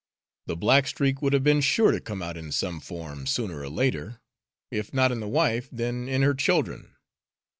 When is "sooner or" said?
3.27-3.69